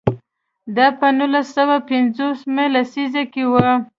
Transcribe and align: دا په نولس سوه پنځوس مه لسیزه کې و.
دا 0.75 0.87
په 0.99 1.07
نولس 1.17 1.47
سوه 1.57 1.75
پنځوس 1.89 2.39
مه 2.55 2.65
لسیزه 2.73 3.23
کې 3.33 3.43
و. 3.51 3.53